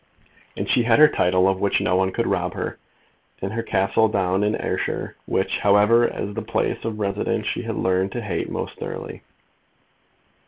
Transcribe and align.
And 0.57 0.67
she 0.67 0.81
had 0.81 0.97
her 0.97 1.07
title, 1.07 1.47
of 1.47 1.59
which 1.59 1.79
no 1.79 1.95
one 1.95 2.11
could 2.11 2.25
rob 2.25 2.55
her, 2.55 2.79
and 3.39 3.53
her 3.53 3.61
castle 3.61 4.07
down 4.07 4.43
in 4.43 4.55
Ayrshire, 4.59 5.15
which, 5.27 5.59
however, 5.59 6.07
as 6.09 6.35
a 6.35 6.41
place 6.41 6.83
of 6.83 6.97
residence 6.97 7.45
she 7.45 7.61
had 7.61 7.75
learned 7.75 8.11
to 8.13 8.21
hate 8.21 8.49
most 8.49 8.79
thoroughly. 8.79 9.21